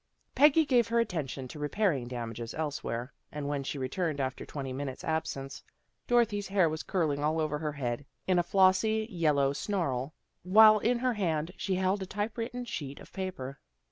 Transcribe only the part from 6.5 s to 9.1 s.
was curling all over her head, in a flossy